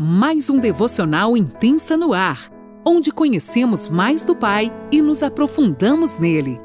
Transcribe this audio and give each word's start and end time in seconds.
mais 0.00 0.48
um 0.48 0.60
devocional 0.60 1.36
intensa 1.36 1.96
no 1.96 2.12
ar, 2.12 2.52
onde 2.86 3.10
conhecemos 3.10 3.88
mais 3.88 4.22
do 4.22 4.36
Pai 4.36 4.70
e 4.92 5.02
nos 5.02 5.24
aprofundamos 5.24 6.18
nele. 6.18 6.60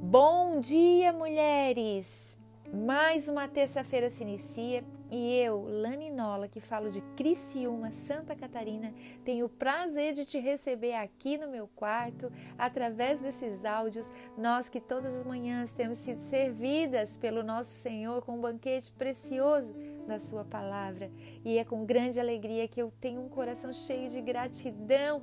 Bom 0.00 0.60
dia, 0.60 1.12
mulheres! 1.12 2.38
Mais 2.72 3.26
uma 3.26 3.48
terça-feira 3.48 4.08
se 4.10 4.22
inicia 4.22 4.84
e 5.12 5.30
eu, 5.34 5.66
Lani 5.68 6.08
Nola, 6.08 6.48
que 6.48 6.58
falo 6.58 6.90
de 6.90 7.02
Criciúma, 7.14 7.92
Santa 7.92 8.34
Catarina, 8.34 8.94
tenho 9.22 9.44
o 9.44 9.48
prazer 9.50 10.14
de 10.14 10.24
te 10.24 10.38
receber 10.38 10.94
aqui 10.94 11.36
no 11.36 11.48
meu 11.48 11.68
quarto, 11.68 12.32
através 12.56 13.20
desses 13.20 13.62
áudios, 13.62 14.10
nós 14.38 14.70
que 14.70 14.80
todas 14.80 15.14
as 15.14 15.24
manhãs 15.24 15.74
temos 15.74 15.98
sido 15.98 16.18
servidas 16.18 17.18
pelo 17.18 17.42
nosso 17.42 17.78
Senhor 17.78 18.24
com 18.24 18.36
um 18.36 18.40
banquete 18.40 18.90
precioso 18.92 19.74
da 20.06 20.18
Sua 20.18 20.46
palavra. 20.46 21.10
E 21.44 21.58
é 21.58 21.64
com 21.64 21.84
grande 21.84 22.18
alegria 22.18 22.66
que 22.66 22.80
eu 22.80 22.90
tenho 22.98 23.20
um 23.20 23.28
coração 23.28 23.70
cheio 23.70 24.08
de 24.08 24.22
gratidão 24.22 25.22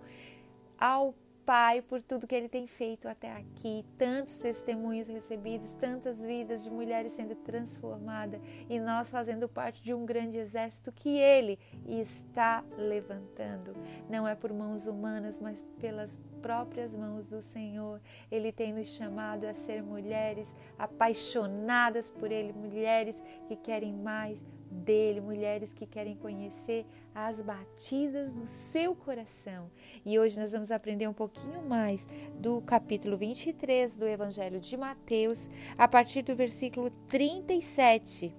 ao 0.78 1.16
Pai, 1.50 1.82
por 1.82 2.04
tudo 2.04 2.28
que 2.28 2.36
Ele 2.36 2.48
tem 2.48 2.68
feito 2.68 3.08
até 3.08 3.32
aqui, 3.32 3.84
tantos 3.98 4.38
testemunhos 4.38 5.08
recebidos, 5.08 5.74
tantas 5.74 6.22
vidas 6.22 6.64
de 6.64 6.70
mulheres 6.70 7.14
sendo 7.14 7.34
transformadas 7.34 8.40
e 8.70 8.80
nós 8.80 9.10
fazendo 9.10 9.50
parte 9.50 9.82
de 9.82 9.92
um 9.92 10.06
grande 10.06 10.38
exército 10.38 10.92
que 10.92 11.10
Ele 11.10 11.58
está 11.88 12.64
levantando. 12.78 13.74
Não 14.08 14.28
é 14.28 14.36
por 14.36 14.54
mãos 14.54 14.86
humanas, 14.86 15.40
mas 15.40 15.64
pelas 15.80 16.20
próprias 16.42 16.94
mãos 16.94 17.28
do 17.28 17.42
Senhor. 17.42 18.02
Ele 18.32 18.52
tem 18.52 18.74
nos 18.74 18.88
chamado 18.88 19.46
a 19.46 19.54
ser 19.54 19.84
mulheres 19.84 20.54
apaixonadas 20.78 22.10
por 22.10 22.32
Ele, 22.32 22.54
mulheres 22.54 23.22
que 23.48 23.56
querem 23.56 23.94
mais, 23.94 24.40
dele, 24.72 25.20
mulheres 25.20 25.74
que 25.74 25.86
querem 25.86 26.16
conhecer 26.16 26.86
as 27.14 27.42
batidas 27.42 28.36
do 28.36 28.46
seu 28.46 28.96
coração. 28.96 29.70
E 30.06 30.20
hoje 30.20 30.40
nós 30.40 30.52
vamos 30.52 30.72
aprender 30.72 31.08
um 31.08 31.14
pouquinho 31.14 31.62
mais 31.62 32.08
do 32.36 32.62
capítulo 32.62 33.18
23 33.18 33.96
do 33.98 34.08
Evangelho 34.08 34.60
de 34.60 34.78
Mateus, 34.78 35.50
a 35.78 35.88
partir 35.88 36.22
do 36.22 36.36
versículo 36.36 36.90
37. 37.08 38.36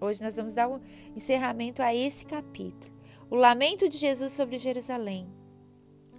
Hoje 0.00 0.22
nós 0.22 0.36
vamos 0.36 0.54
dar 0.54 0.68
um 0.68 0.80
encerramento 1.14 1.82
a 1.82 1.94
esse 1.94 2.24
capítulo. 2.24 2.92
O 3.30 3.36
lamento 3.36 3.88
de 3.88 3.96
Jesus 3.96 4.32
sobre 4.32 4.58
Jerusalém. 4.58 5.39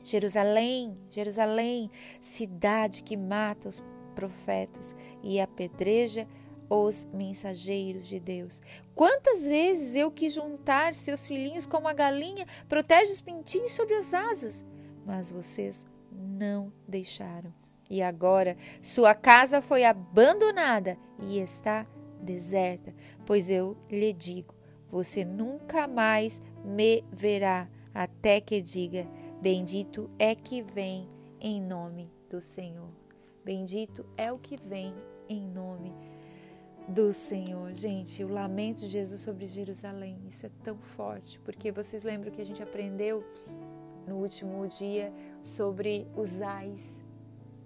Jerusalém, 0.03 0.97
Jerusalém, 1.09 1.89
cidade 2.19 3.03
que 3.03 3.15
mata 3.15 3.69
os 3.69 3.83
profetas 4.15 4.95
e 5.23 5.39
apedreja 5.39 6.27
os 6.69 7.05
mensageiros 7.13 8.07
de 8.07 8.19
Deus. 8.19 8.61
Quantas 8.95 9.43
vezes 9.43 9.95
eu 9.95 10.09
quis 10.09 10.33
juntar 10.33 10.93
seus 10.93 11.27
filhinhos 11.27 11.65
como 11.65 11.87
a 11.87 11.93
galinha 11.93 12.45
protege 12.69 13.11
os 13.11 13.21
pintinhos 13.21 13.73
sobre 13.73 13.95
as 13.95 14.13
asas, 14.13 14.65
mas 15.05 15.31
vocês 15.31 15.85
não 16.11 16.71
deixaram. 16.87 17.53
E 17.89 18.01
agora 18.01 18.55
sua 18.81 19.13
casa 19.13 19.61
foi 19.61 19.83
abandonada 19.83 20.97
e 21.27 21.39
está 21.39 21.85
deserta, 22.21 22.93
pois 23.25 23.49
eu 23.49 23.75
lhe 23.89 24.13
digo: 24.13 24.55
você 24.87 25.25
nunca 25.25 25.87
mais 25.87 26.41
me 26.63 27.03
verá, 27.11 27.67
até 27.93 28.39
que 28.39 28.61
diga: 28.61 29.05
Bendito 29.41 30.07
é 30.19 30.35
que 30.35 30.61
vem 30.61 31.09
em 31.39 31.59
nome 31.59 32.13
do 32.29 32.39
Senhor. 32.39 32.91
Bendito 33.43 34.05
é 34.15 34.31
o 34.31 34.37
que 34.37 34.55
vem 34.55 34.93
em 35.27 35.47
nome 35.47 35.91
do 36.87 37.11
Senhor. 37.11 37.73
Gente, 37.73 38.23
o 38.23 38.27
lamento 38.27 38.81
de 38.81 38.87
Jesus 38.89 39.19
sobre 39.21 39.47
Jerusalém, 39.47 40.21
isso 40.27 40.45
é 40.45 40.51
tão 40.63 40.77
forte, 40.77 41.39
porque 41.39 41.71
vocês 41.71 42.03
lembram 42.03 42.31
que 42.31 42.39
a 42.39 42.45
gente 42.45 42.61
aprendeu 42.61 43.25
no 44.05 44.17
último 44.17 44.67
dia 44.67 45.11
sobre 45.41 46.05
os 46.15 46.39
ais, 46.39 47.01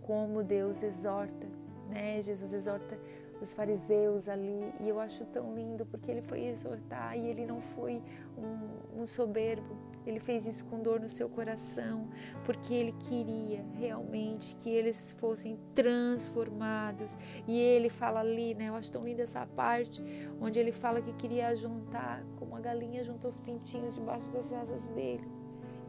como 0.01 0.43
Deus 0.43 0.81
exorta, 0.81 1.45
né? 1.89 2.21
Jesus 2.21 2.53
exorta 2.53 2.97
os 3.41 3.51
fariseus 3.51 4.29
ali, 4.29 4.73
e 4.79 4.87
eu 4.87 4.97
acho 4.97 5.25
tão 5.25 5.53
lindo 5.53 5.85
porque 5.85 6.09
ele 6.09 6.21
foi 6.21 6.45
exortar 6.45 7.17
e 7.17 7.27
ele 7.27 7.45
não 7.45 7.59
foi 7.59 8.01
um, 8.37 9.01
um 9.01 9.05
soberbo, 9.05 9.75
ele 10.05 10.19
fez 10.19 10.45
isso 10.45 10.65
com 10.65 10.81
dor 10.81 10.99
no 10.99 11.09
seu 11.09 11.27
coração, 11.27 12.07
porque 12.43 12.73
ele 12.73 12.91
queria 12.93 13.65
realmente 13.73 14.55
que 14.57 14.69
eles 14.69 15.15
fossem 15.19 15.57
transformados. 15.73 17.17
E 17.47 17.59
ele 17.59 17.89
fala 17.89 18.19
ali, 18.19 18.53
né? 18.53 18.69
Eu 18.69 18.75
acho 18.75 18.91
tão 18.91 19.03
linda 19.03 19.23
essa 19.23 19.45
parte, 19.45 20.03
onde 20.39 20.59
ele 20.59 20.71
fala 20.71 21.01
que 21.01 21.13
queria 21.13 21.55
juntar, 21.55 22.23
como 22.37 22.55
a 22.55 22.59
galinha 22.59 23.03
junta 23.03 23.27
os 23.27 23.37
pintinhos 23.37 23.95
debaixo 23.95 24.31
das 24.31 24.53
asas 24.53 24.89
dele. 24.89 25.27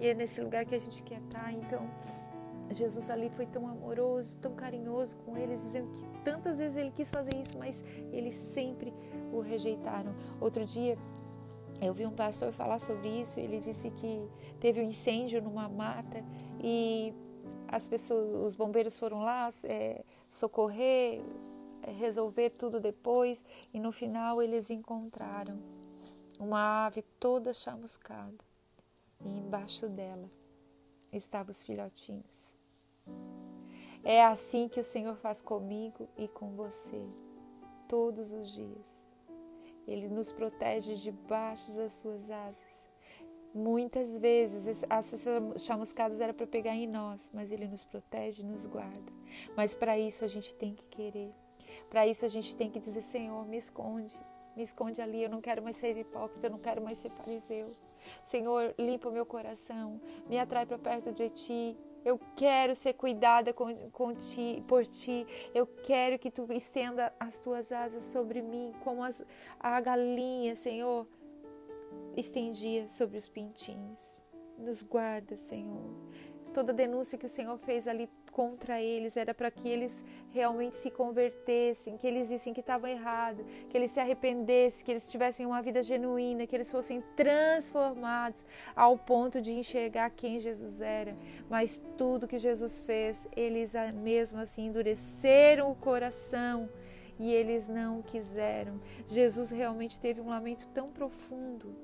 E 0.00 0.08
é 0.08 0.14
nesse 0.14 0.40
lugar 0.40 0.64
que 0.64 0.74
a 0.74 0.78
gente 0.78 1.02
quer 1.02 1.20
estar. 1.20 1.52
Então, 1.52 1.88
Jesus 2.70 3.08
ali 3.10 3.30
foi 3.30 3.46
tão 3.46 3.66
amoroso, 3.68 4.38
tão 4.38 4.54
carinhoso 4.54 5.16
com 5.16 5.36
eles, 5.36 5.62
dizendo 5.62 5.90
que 5.92 6.04
tantas 6.24 6.58
vezes 6.58 6.76
ele 6.76 6.90
quis 6.90 7.08
fazer 7.08 7.34
isso, 7.36 7.56
mas 7.58 7.82
eles 8.12 8.34
sempre 8.34 8.92
o 9.32 9.40
rejeitaram. 9.40 10.12
Outro 10.40 10.64
dia, 10.64 10.98
eu 11.80 11.92
vi 11.92 12.06
um 12.06 12.12
pastor 12.12 12.52
falar 12.52 12.78
sobre 12.78 13.08
isso. 13.08 13.38
Ele 13.38 13.60
disse 13.60 13.90
que 13.90 14.28
teve 14.60 14.80
um 14.80 14.84
incêndio 14.84 15.42
numa 15.42 15.68
mata 15.68 16.24
e 16.62 17.12
as 17.68 17.86
pessoas, 17.86 18.46
os 18.46 18.54
bombeiros 18.54 18.98
foram 18.98 19.20
lá 19.20 19.48
é, 19.64 20.04
socorrer, 20.30 21.20
resolver 21.82 22.50
tudo 22.50 22.80
depois 22.80 23.44
e 23.72 23.80
no 23.80 23.92
final 23.92 24.42
eles 24.42 24.70
encontraram 24.70 25.58
uma 26.38 26.86
ave 26.86 27.02
toda 27.18 27.52
chamuscada 27.52 28.44
e 29.24 29.28
embaixo 29.28 29.88
dela 29.88 30.30
estavam 31.12 31.50
os 31.50 31.62
filhotinhos. 31.62 32.54
É 34.04 34.24
assim 34.24 34.68
que 34.68 34.78
o 34.78 34.84
Senhor 34.84 35.16
faz 35.16 35.42
comigo 35.42 36.08
e 36.16 36.28
com 36.28 36.54
você 36.54 37.04
todos 37.88 38.32
os 38.32 38.52
dias. 38.52 39.05
Ele 39.86 40.08
nos 40.08 40.32
protege 40.32 40.94
debaixo 40.94 41.76
das 41.76 41.92
suas 41.92 42.30
asas. 42.30 42.88
Muitas 43.54 44.18
vezes 44.18 44.84
essas 44.90 45.26
chamuscadas 45.62 46.20
era 46.20 46.34
para 46.34 46.46
pegar 46.46 46.74
em 46.74 46.86
nós, 46.86 47.30
mas 47.32 47.50
Ele 47.50 47.66
nos 47.66 47.84
protege, 47.84 48.42
nos 48.42 48.66
guarda. 48.66 49.12
Mas 49.56 49.74
para 49.74 49.98
isso 49.98 50.24
a 50.24 50.28
gente 50.28 50.54
tem 50.54 50.74
que 50.74 50.84
querer. 50.86 51.32
Para 51.88 52.06
isso 52.06 52.24
a 52.24 52.28
gente 52.28 52.54
tem 52.54 52.70
que 52.70 52.80
dizer: 52.80 53.02
Senhor, 53.02 53.46
me 53.46 53.56
esconde, 53.56 54.18
me 54.54 54.62
esconde 54.62 55.00
ali. 55.00 55.22
Eu 55.22 55.30
não 55.30 55.40
quero 55.40 55.62
mais 55.62 55.76
ser 55.76 55.96
hipócrita, 55.96 56.48
eu 56.48 56.50
não 56.50 56.58
quero 56.58 56.82
mais 56.82 56.98
ser 56.98 57.10
fariseu. 57.10 57.74
Senhor, 58.24 58.74
limpa 58.78 59.08
o 59.08 59.12
meu 59.12 59.24
coração, 59.24 60.00
me 60.28 60.38
atrai 60.38 60.66
para 60.66 60.78
perto 60.78 61.12
de 61.12 61.30
Ti, 61.30 61.76
eu 62.06 62.20
quero 62.36 62.72
ser 62.72 62.92
cuidada 62.92 63.52
com, 63.52 63.90
com 63.90 64.14
ti, 64.14 64.62
por 64.68 64.86
ti. 64.86 65.26
Eu 65.52 65.66
quero 65.66 66.20
que 66.20 66.30
tu 66.30 66.46
estenda 66.52 67.12
as 67.18 67.40
tuas 67.40 67.72
asas 67.72 68.04
sobre 68.04 68.40
mim, 68.40 68.72
como 68.84 69.02
as, 69.02 69.26
a 69.58 69.80
galinha, 69.80 70.54
Senhor, 70.54 71.04
estendia 72.16 72.86
sobre 72.86 73.18
os 73.18 73.26
pintinhos. 73.26 74.24
Nos 74.56 74.84
guarda, 74.84 75.36
Senhor. 75.36 75.96
Toda 76.54 76.72
denúncia 76.72 77.18
que 77.18 77.26
o 77.26 77.28
Senhor 77.28 77.58
fez 77.58 77.88
ali 77.88 78.08
contra 78.36 78.82
eles 78.82 79.16
era 79.16 79.32
para 79.32 79.50
que 79.50 79.66
eles 79.66 80.04
realmente 80.30 80.76
se 80.76 80.90
convertessem, 80.90 81.96
que 81.96 82.06
eles 82.06 82.28
dissem 82.28 82.52
que 82.52 82.60
estavam 82.60 82.86
errado, 82.86 83.42
que 83.70 83.74
eles 83.74 83.90
se 83.90 83.98
arrependessem, 83.98 84.84
que 84.84 84.90
eles 84.90 85.10
tivessem 85.10 85.46
uma 85.46 85.62
vida 85.62 85.82
genuína, 85.82 86.46
que 86.46 86.54
eles 86.54 86.70
fossem 86.70 87.02
transformados 87.16 88.44
ao 88.74 88.98
ponto 88.98 89.40
de 89.40 89.52
enxergar 89.52 90.10
quem 90.10 90.38
Jesus 90.38 90.82
era. 90.82 91.16
Mas 91.48 91.82
tudo 91.96 92.28
que 92.28 92.36
Jesus 92.36 92.82
fez, 92.82 93.26
eles 93.34 93.72
mesmo 93.94 94.38
assim 94.38 94.66
endureceram 94.66 95.70
o 95.70 95.74
coração 95.74 96.68
e 97.18 97.32
eles 97.32 97.70
não 97.70 98.02
quiseram. 98.02 98.78
Jesus 99.08 99.48
realmente 99.48 99.98
teve 99.98 100.20
um 100.20 100.28
lamento 100.28 100.68
tão 100.74 100.90
profundo. 100.90 101.74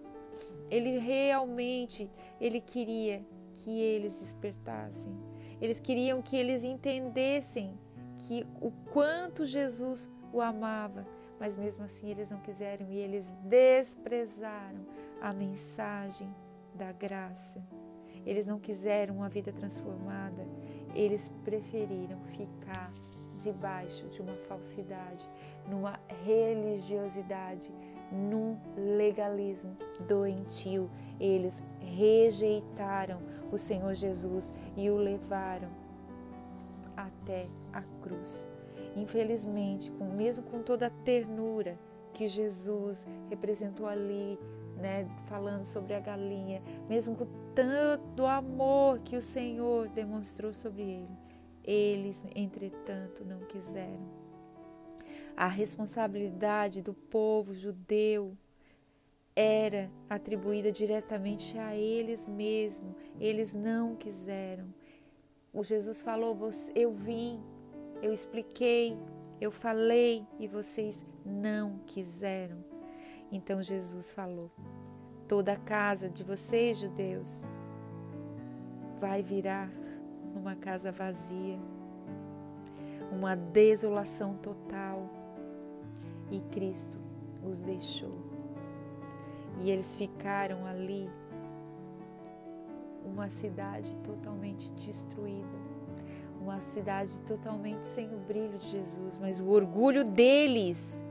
Ele 0.71 0.99
realmente 0.99 2.11
ele 2.39 2.61
queria 2.61 3.25
que 3.55 3.81
eles 3.81 4.21
despertassem 4.21 5.32
eles 5.63 5.79
queriam 5.79 6.21
que 6.21 6.37
eles 6.37 6.65
entendessem 6.65 7.79
que 8.19 8.45
o 8.61 8.73
quanto 8.93 9.45
Jesus 9.45 10.11
o 10.33 10.41
amava, 10.41 11.07
mas 11.39 11.55
mesmo 11.55 11.85
assim 11.85 12.11
eles 12.11 12.31
não 12.31 12.41
quiseram 12.41 12.91
e 12.91 12.99
eles 12.99 13.25
desprezaram 13.45 14.85
a 15.21 15.33
mensagem 15.33 16.35
da 16.75 16.91
graça. 16.91 17.65
Eles 18.27 18.49
não 18.49 18.59
quiseram 18.59 19.19
uma 19.19 19.29
vida 19.29 19.53
transformada, 19.53 20.45
eles 20.97 21.29
preferiram 21.45 22.19
ficar 22.25 22.93
debaixo 23.37 24.09
de 24.09 24.21
uma 24.21 24.35
falsidade, 24.49 25.25
numa 25.69 25.99
religiosidade, 26.25 27.71
num 28.13 28.57
legalismo 28.77 29.77
doentio. 30.07 30.91
Eles 31.19 31.63
rejeitaram 31.81 33.21
o 33.51 33.59
Senhor 33.59 33.95
Jesus 33.95 34.53
e 34.77 34.91
o 34.91 34.97
levaram 34.97 35.69
até 36.97 37.47
a 37.73 37.83
cruz. 38.03 38.49
Infelizmente, 38.97 39.91
mesmo 40.15 40.45
com 40.45 40.63
toda 40.63 40.87
a 40.87 40.91
ternura 40.91 41.79
que 42.13 42.29
Jesus 42.29 43.07
representou 43.31 43.87
ali, 43.87 44.39
né, 44.77 45.09
falando 45.27 45.65
sobre 45.65 45.95
a 45.95 46.01
galinha, 46.01 46.63
mesmo 46.89 47.15
com 47.15 47.27
tanto 47.55 48.27
amor 48.27 49.01
que 49.01 49.17
o 49.17 49.23
Senhor 49.23 49.89
demonstrou 49.89 50.53
sobre 50.53 50.83
ele, 50.83 51.19
eles, 51.65 52.25
entretanto, 52.35 53.25
não 53.25 53.41
quiseram. 53.41 54.22
A 55.37 55.49
responsabilidade 55.49 56.83
do 56.83 56.93
povo 56.93 57.55
judeu 57.55 58.37
era 59.35 59.91
atribuída 60.09 60.71
diretamente 60.71 61.59
a 61.59 61.75
eles 61.75 62.27
mesmos. 62.27 62.95
Eles 63.19 63.55
não 63.55 63.97
quiseram. 63.97 64.73
O 65.53 65.65
Jesus 65.65 66.03
falou: 66.03 66.39
Eu 66.75 66.93
vim, 66.93 67.41
eu 68.03 68.13
expliquei, 68.13 68.97
eu 69.41 69.51
falei 69.51 70.27
e 70.39 70.47
vocês 70.47 71.05
não 71.25 71.79
quiseram. 71.87 72.65
Então 73.31 73.63
Jesus 73.63 74.11
falou: 74.11 74.51
Toda 75.27 75.53
a 75.55 75.57
casa 75.57 76.09
de 76.09 76.23
vocês, 76.23 76.79
judeus, 76.79 77.47
vai 79.01 79.23
virar 79.23 79.71
uma 80.35 80.55
casa 80.55 80.93
vazia, 80.93 81.59
uma 83.11 83.35
desolação 83.35 84.37
total. 84.37 85.22
E 86.33 86.41
Cristo 86.51 86.97
os 87.45 87.61
deixou. 87.61 88.17
E 89.61 89.71
eles 89.71 89.95
ficaram 89.95 90.65
ali, 90.65 91.11
uma 93.05 93.29
cidade 93.29 93.95
totalmente 93.97 94.73
destruída, 94.73 95.59
uma 96.41 96.59
cidade 96.61 97.21
totalmente 97.21 97.87
sem 97.87 98.09
o 98.15 98.19
brilho 98.19 98.57
de 98.57 98.67
Jesus, 98.67 99.19
mas 99.19 99.41
o 99.41 99.49
orgulho 99.51 100.05
deles 100.07 101.05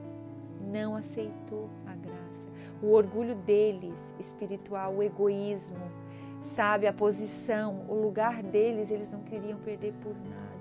não 0.60 0.96
aceitou 0.96 1.70
a 1.86 1.94
graça. 1.94 2.48
O 2.82 2.92
orgulho 2.92 3.36
deles, 3.36 4.16
espiritual, 4.20 4.96
o 4.96 5.04
egoísmo, 5.04 5.92
sabe, 6.42 6.88
a 6.88 6.94
posição, 6.94 7.86
o 7.88 7.94
lugar 7.94 8.42
deles, 8.42 8.90
eles 8.90 9.12
não 9.12 9.22
queriam 9.22 9.60
perder 9.60 9.94
por 10.02 10.16
nada. 10.16 10.52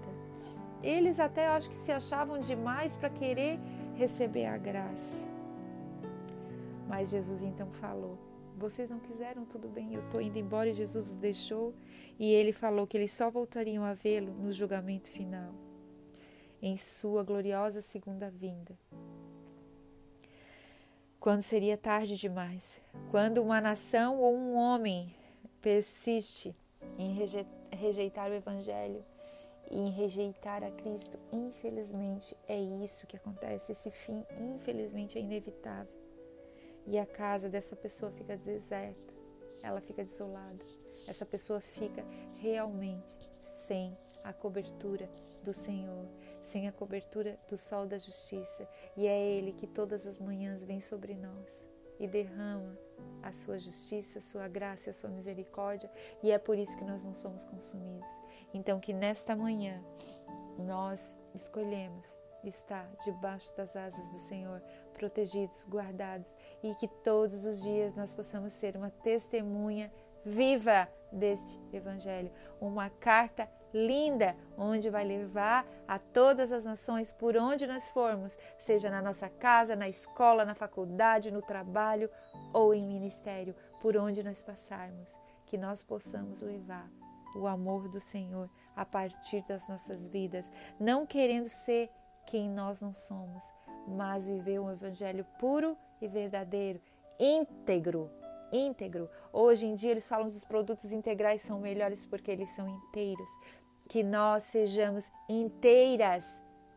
Eles 0.82 1.18
até 1.18 1.48
acho 1.48 1.70
que 1.70 1.76
se 1.76 1.90
achavam 1.90 2.38
demais 2.38 2.94
para 2.94 3.08
querer 3.08 3.58
receber 4.00 4.46
a 4.46 4.56
graça. 4.56 5.26
Mas 6.88 7.10
Jesus 7.10 7.42
então 7.42 7.70
falou: 7.72 8.18
Vocês 8.56 8.88
não 8.88 8.98
quiseram, 8.98 9.44
tudo 9.44 9.68
bem, 9.68 9.94
eu 9.94 10.02
estou 10.02 10.22
indo 10.22 10.38
embora. 10.38 10.70
E 10.70 10.74
Jesus 10.74 11.08
os 11.08 11.12
deixou. 11.12 11.74
E 12.18 12.32
ele 12.32 12.52
falou 12.52 12.86
que 12.86 12.96
eles 12.96 13.12
só 13.12 13.30
voltariam 13.30 13.84
a 13.84 13.92
vê-lo 13.92 14.32
no 14.32 14.52
julgamento 14.52 15.10
final, 15.10 15.52
em 16.62 16.76
sua 16.78 17.22
gloriosa 17.22 17.82
segunda 17.82 18.30
vinda. 18.30 18.74
Quando 21.18 21.42
seria 21.42 21.76
tarde 21.76 22.16
demais, 22.16 22.80
quando 23.10 23.42
uma 23.42 23.60
nação 23.60 24.18
ou 24.18 24.34
um 24.34 24.54
homem 24.54 25.14
persiste 25.60 26.56
em 26.96 27.12
rejeitar 27.70 28.30
o 28.30 28.34
Evangelho 28.34 29.02
e 29.70 29.78
em 29.78 29.90
rejeitar 29.90 30.64
a 30.64 30.70
Cristo, 30.70 31.18
infelizmente 31.32 32.36
é 32.48 32.58
isso 32.58 33.06
que 33.06 33.16
acontece. 33.16 33.72
Esse 33.72 33.90
fim, 33.90 34.24
infelizmente, 34.38 35.16
é 35.16 35.20
inevitável 35.20 36.00
e 36.86 36.98
a 36.98 37.06
casa 37.06 37.48
dessa 37.48 37.76
pessoa 37.76 38.10
fica 38.10 38.36
deserta, 38.36 39.14
ela 39.62 39.80
fica 39.80 40.04
desolada. 40.04 40.58
Essa 41.06 41.24
pessoa 41.24 41.60
fica 41.60 42.04
realmente 42.36 43.16
sem 43.42 43.96
a 44.24 44.32
cobertura 44.32 45.08
do 45.42 45.52
Senhor, 45.52 46.06
sem 46.42 46.68
a 46.68 46.72
cobertura 46.72 47.38
do 47.48 47.56
sol 47.56 47.86
da 47.86 47.98
justiça. 47.98 48.68
E 48.96 49.06
é 49.06 49.18
Ele 49.18 49.52
que 49.52 49.66
todas 49.66 50.06
as 50.06 50.18
manhãs 50.18 50.62
vem 50.62 50.80
sobre 50.80 51.14
nós 51.14 51.66
e 51.98 52.06
derrama 52.06 52.76
a 53.22 53.32
sua 53.32 53.58
justiça, 53.58 54.18
a 54.18 54.22
sua 54.22 54.48
graça 54.48 54.90
a 54.90 54.92
sua 54.94 55.10
misericórdia, 55.10 55.90
e 56.22 56.30
é 56.30 56.38
por 56.38 56.58
isso 56.58 56.76
que 56.76 56.84
nós 56.84 57.04
não 57.04 57.14
somos 57.14 57.44
consumidos. 57.44 58.10
Então, 58.52 58.80
que 58.80 58.92
nesta 58.92 59.36
manhã 59.36 59.82
nós 60.58 61.16
escolhemos 61.34 62.18
estar 62.44 62.90
debaixo 63.04 63.54
das 63.56 63.76
asas 63.76 64.10
do 64.10 64.18
Senhor, 64.18 64.62
protegidos, 64.94 65.66
guardados 65.68 66.34
e 66.62 66.74
que 66.74 66.88
todos 66.88 67.44
os 67.44 67.62
dias 67.62 67.94
nós 67.94 68.12
possamos 68.12 68.52
ser 68.52 68.76
uma 68.76 68.90
testemunha 68.90 69.92
viva 70.24 70.88
deste 71.12 71.58
Evangelho, 71.72 72.30
uma 72.60 72.88
carta 72.88 73.48
linda, 73.72 74.36
onde 74.56 74.90
vai 74.90 75.04
levar 75.04 75.66
a 75.86 75.98
todas 75.98 76.52
as 76.52 76.64
nações 76.64 77.12
por 77.12 77.36
onde 77.36 77.66
nós 77.66 77.90
formos, 77.90 78.38
seja 78.58 78.90
na 78.90 79.02
nossa 79.02 79.28
casa, 79.28 79.76
na 79.76 79.88
escola, 79.88 80.44
na 80.44 80.54
faculdade, 80.54 81.30
no 81.30 81.42
trabalho 81.42 82.10
ou 82.52 82.74
em 82.74 82.86
ministério, 82.86 83.54
por 83.80 83.96
onde 83.96 84.22
nós 84.22 84.42
passarmos, 84.42 85.18
que 85.46 85.56
nós 85.56 85.82
possamos 85.82 86.40
levar 86.40 86.88
o 87.34 87.46
amor 87.46 87.88
do 87.88 88.00
Senhor 88.00 88.50
a 88.74 88.84
partir 88.84 89.44
das 89.46 89.68
nossas 89.68 90.08
vidas, 90.08 90.50
não 90.78 91.06
querendo 91.06 91.48
ser 91.48 91.90
quem 92.26 92.48
nós 92.48 92.80
não 92.80 92.92
somos, 92.92 93.44
mas 93.86 94.26
viver 94.26 94.60
um 94.60 94.70
evangelho 94.70 95.24
puro 95.38 95.76
e 96.00 96.08
verdadeiro, 96.08 96.80
íntegro, 97.18 98.10
íntegro. 98.52 99.08
Hoje 99.32 99.66
em 99.66 99.74
dia 99.74 99.90
eles 99.90 100.08
falam 100.08 100.28
que 100.28 100.36
os 100.36 100.44
produtos 100.44 100.92
integrais 100.92 101.42
são 101.42 101.60
melhores 101.60 102.04
porque 102.04 102.30
eles 102.30 102.50
são 102.50 102.68
inteiros. 102.68 103.28
Que 103.90 104.04
nós 104.04 104.44
sejamos 104.44 105.10
inteiras 105.28 106.24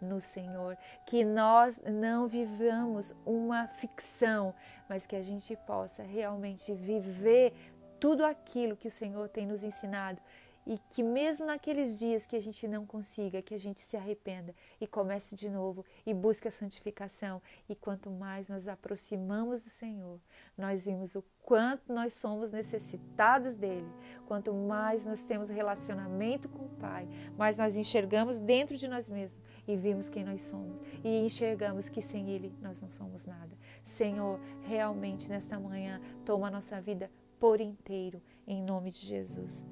no 0.02 0.20
Senhor, 0.20 0.76
que 1.06 1.24
nós 1.24 1.80
não 1.86 2.28
vivamos 2.28 3.16
uma 3.24 3.68
ficção, 3.68 4.54
mas 4.90 5.06
que 5.06 5.16
a 5.16 5.22
gente 5.22 5.56
possa 5.56 6.02
realmente 6.04 6.74
viver 6.74 7.54
tudo 8.00 8.26
aquilo 8.26 8.76
que 8.76 8.88
o 8.88 8.92
Senhor 8.92 9.30
tem 9.30 9.46
nos 9.46 9.64
ensinado 9.64 10.20
e 10.66 10.78
que 10.90 11.04
mesmo 11.04 11.46
naqueles 11.46 12.00
dias 12.00 12.26
que 12.26 12.36
a 12.36 12.42
gente 12.42 12.68
não 12.68 12.86
consiga, 12.86 13.42
que 13.42 13.54
a 13.54 13.60
gente 13.60 13.80
se 13.80 13.98
arrependa 13.98 14.56
e 14.80 14.88
comece 14.88 15.36
de 15.36 15.50
novo 15.50 15.86
e 16.06 16.14
busque 16.14 16.48
a 16.48 16.52
santificação. 16.52 17.42
E 17.68 17.76
quanto 17.76 18.10
mais 18.10 18.50
nós 18.50 18.68
aproximamos 18.68 19.64
do 19.64 19.70
Senhor, 19.70 20.20
nós 20.58 20.86
vimos 20.86 21.16
o 21.16 21.24
quanto 21.42 21.92
nós 21.94 22.14
somos 22.14 22.52
necessitados 22.52 23.56
dele. 23.56 23.88
Quanto 24.26 24.54
mais 24.54 25.06
nós 25.06 25.24
temos 25.24 25.50
relacionamento 25.50 26.48
com 26.48 26.66
o 26.66 26.70
Pai, 26.70 27.08
mais 27.38 27.58
nós 27.58 27.78
enxergamos 27.78 28.40
dentro 28.40 28.78
de 28.78 28.88
nós 28.88 29.10
mesmos 29.10 29.42
e 29.68 29.76
vimos 29.76 30.10
quem 30.10 30.24
nós 30.24 30.42
somos 30.42 30.78
e 31.04 31.26
enxergamos 31.26 31.90
que 31.90 32.02
sem 32.02 32.30
ele 32.30 32.54
nós 32.62 32.82
não 32.82 32.90
somos 32.90 33.26
nada. 33.26 33.58
Senhor, 33.84 34.40
realmente 34.64 35.30
nesta 35.30 35.60
manhã 35.60 36.00
toma 36.26 36.48
a 36.48 36.52
nossa 36.52 36.82
vida 36.82 37.10
por 37.40 37.60
inteiro, 37.60 38.22
em 38.48 38.62
nome 38.62 38.90
de 38.90 39.06
Jesus. 39.06 39.66